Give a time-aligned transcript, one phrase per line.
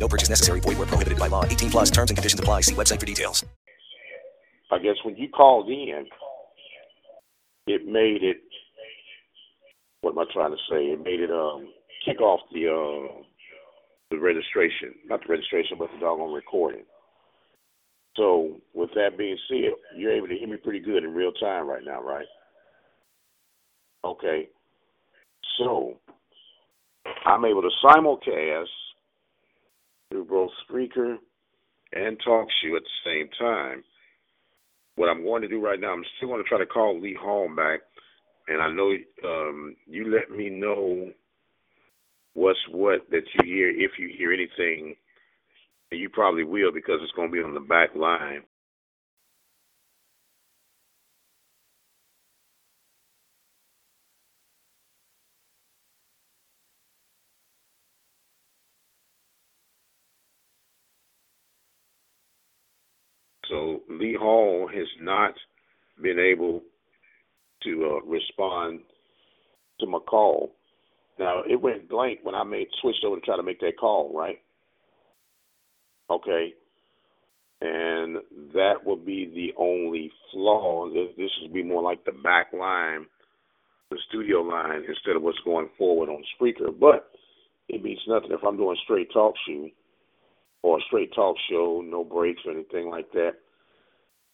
[0.00, 0.60] No purchase necessary.
[0.60, 1.44] Void where prohibited by law.
[1.44, 2.62] 18 plus terms and conditions apply.
[2.62, 3.44] See website for details.
[4.72, 6.06] I guess when you called in,
[7.66, 8.38] it made it.
[10.00, 10.84] What am I trying to say?
[10.94, 11.68] It made it um
[12.04, 13.22] kick off the uh,
[14.10, 16.84] the registration, not the registration, but the doggone recording.
[18.16, 21.68] So with that being said, you're able to hear me pretty good in real time
[21.68, 22.26] right now, right?
[24.04, 24.48] Okay.
[25.58, 25.94] So
[27.26, 28.66] I'm able to simulcast
[30.10, 31.16] through both Spreaker
[31.92, 33.82] and TalkShoe at the same time.
[34.96, 37.16] What I'm going to do right now, I'm still going to try to call Lee
[37.18, 37.80] Hall back,
[38.48, 38.92] and I know
[39.24, 41.10] um, you let me know
[42.34, 44.94] what's what that you hear if you hear anything.
[45.90, 48.42] And you probably will because it's going to be on the back line.
[63.50, 65.34] So Lee Hall has not
[66.00, 66.62] been able
[67.64, 68.80] to uh, respond
[69.80, 70.52] to my call.
[71.18, 74.12] Now it went blank when I made switched over to try to make that call,
[74.14, 74.38] right?
[76.08, 76.54] Okay.
[77.60, 78.16] And
[78.54, 80.88] that will be the only flaw.
[80.88, 83.04] This would be more like the back line,
[83.90, 86.72] the studio line, instead of what's going forward on Spreaker.
[86.78, 87.10] But
[87.68, 89.68] it means nothing if I'm doing straight talk show
[90.62, 93.32] or a straight talk show, no breaks or anything like that.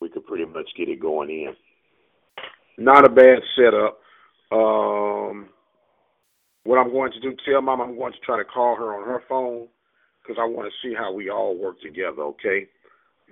[0.00, 1.54] We could pretty much get it going in.
[2.78, 3.98] Not a bad setup.
[4.52, 5.48] Um,
[6.64, 9.08] what I'm going to do, tell mom I'm going to try to call her on
[9.08, 9.68] her phone
[10.22, 12.66] because I want to see how we all work together, okay?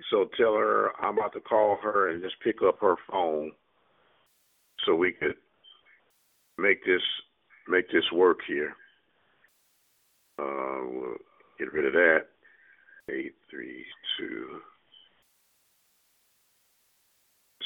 [0.09, 3.51] So tell her I'm about to call her and just pick up her phone
[4.85, 5.35] so we could
[6.57, 7.01] make this
[7.67, 8.73] make this work here.
[10.37, 11.17] Uh, we'll
[11.57, 12.25] get rid of that.
[13.11, 13.85] Eight three
[14.17, 14.59] two.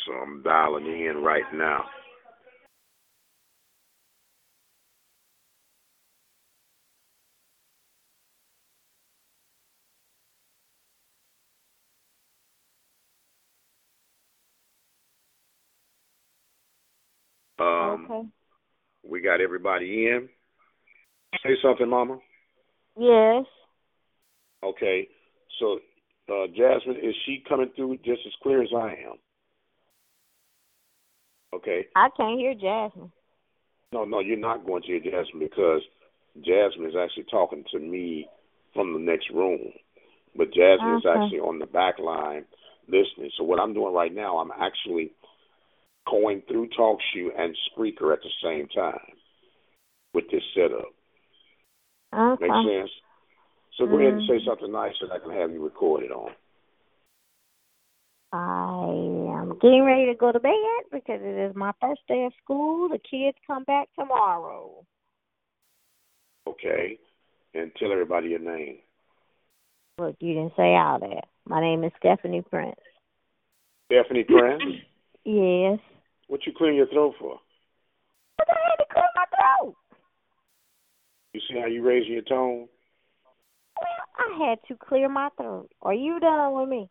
[0.05, 1.85] So I'm dialing in right now.
[17.59, 18.27] Um, Okay.
[19.03, 20.27] We got everybody in.
[21.43, 22.19] Say something, Mama.
[22.97, 23.45] Yes.
[24.63, 25.07] Okay.
[25.59, 25.79] So,
[26.29, 29.17] uh, Jasmine, is she coming through just as clear as I am?
[31.53, 31.87] Okay.
[31.95, 33.11] I can't hear Jasmine.
[33.91, 35.81] No, no, you're not going to hear Jasmine because
[36.37, 38.27] Jasmine is actually talking to me
[38.73, 39.71] from the next room.
[40.35, 42.45] But Jasmine is actually on the back line
[42.87, 43.31] listening.
[43.37, 45.11] So what I'm doing right now, I'm actually
[46.09, 48.99] going through TalkShoe and Spreaker at the same time
[50.13, 50.85] with this setup.
[52.13, 52.47] Okay.
[52.47, 52.91] Make sense?
[53.79, 54.45] So go ahead and say Mhm.
[54.45, 56.35] something nice that I can have you recorded on.
[58.33, 58.85] I
[59.39, 62.89] am getting ready to go to bed because it is my first day of school.
[62.89, 64.85] The kids come back tomorrow.
[66.45, 66.99] Okay?
[67.53, 68.79] And tell everybody your name.
[69.97, 71.27] Look, you didn't say all that.
[71.45, 72.79] My name is Stephanie Prince.
[73.85, 74.63] Stephanie Prince,
[75.23, 75.79] Yes.
[76.27, 77.39] what you clearing your throat for?
[78.39, 79.75] I had to clear my throat.
[81.33, 82.67] You see how you raising your tone?
[84.29, 85.69] I had to clear my throat.
[85.81, 86.89] Are you done with me?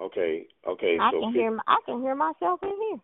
[0.00, 0.96] Okay, okay.
[1.00, 1.58] I so can hear.
[1.66, 3.00] I can hear myself in here.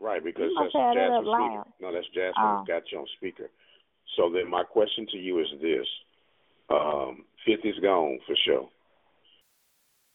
[0.00, 1.30] Right, because that's have that Jasmine speaker.
[1.30, 1.64] loud.
[1.80, 2.64] No, that's Jasmine Oh.
[2.66, 3.50] got you on speaker.
[4.16, 5.86] So then my question to you is this.
[6.70, 8.68] Um, fifty's gone for sure.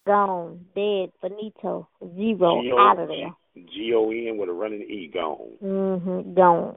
[0.05, 3.33] Gone, dead, finito, zero, G-O- out of there.
[3.55, 5.57] G O N with a running E gone.
[5.61, 6.75] Mhm, gone.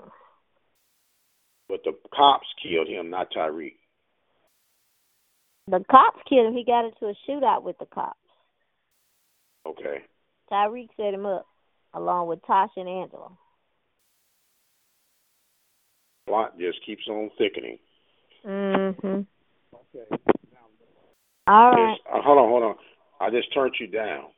[1.68, 3.74] But the cops killed him, not Tariq.
[5.68, 6.54] The cops killed him.
[6.54, 8.18] He got into a shootout with the cops.
[9.66, 10.04] Okay.
[10.50, 11.46] Tariq set him up,
[11.92, 13.30] along with Tasha and Angela.
[16.28, 17.78] Plot just keeps on thickening.
[18.44, 19.26] Mhm.
[19.74, 20.06] Okay.
[21.48, 21.90] All right.
[21.90, 22.76] Yes, uh, hold on, hold on.
[23.20, 24.32] I just turned you down.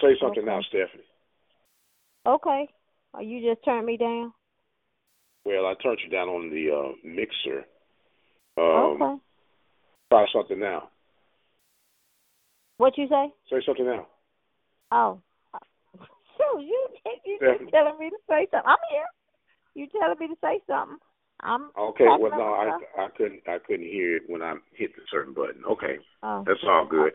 [0.00, 0.46] Say something Okay.
[0.46, 1.04] now, Stephanie.
[2.26, 2.68] Okay.
[3.14, 4.32] Oh, you just turned me down.
[5.44, 7.66] Well, I turned you down on the uh, mixer.
[8.56, 9.23] Um, okay.
[10.10, 10.88] Try something now.
[12.76, 13.32] What you say?
[13.50, 14.06] Say something now.
[14.90, 15.20] Oh,
[16.38, 16.88] so you
[17.24, 18.66] you just telling me to say something?
[18.66, 19.06] I'm here.
[19.74, 20.98] You telling me to say something?
[21.40, 22.06] I'm okay.
[22.06, 25.64] Well, no, I I couldn't I couldn't hear it when I hit the certain button.
[25.68, 26.44] Okay, oh.
[26.46, 27.12] that's all good.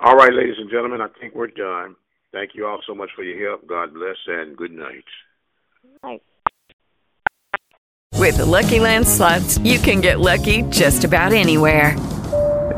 [0.00, 1.94] All right, ladies and gentlemen, I think we're done.
[2.32, 3.66] Thank you all so much for your help.
[3.66, 5.04] God bless and good night.
[6.02, 6.22] Night.
[8.16, 11.96] With the Lucky Land slots, you can get lucky just about anywhere.